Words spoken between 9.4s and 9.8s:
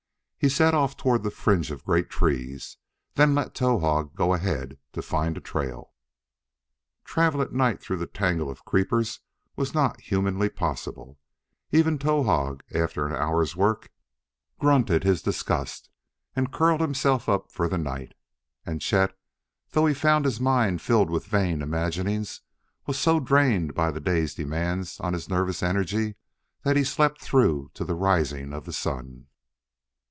was